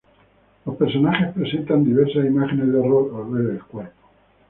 Los 0.65 0.77
personajes 0.77 1.31
presentan 1.31 1.83
diversas 1.83 2.25
imágenes 2.25 2.71
de 2.73 2.79
horror 2.79 3.23
al 3.23 3.31
ver 3.33 3.51
el 3.57 3.63
cuerpo. 3.63 4.01